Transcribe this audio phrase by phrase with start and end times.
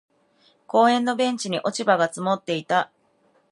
[0.65, 2.91] 公園のベンチに落ち葉が積もっていた。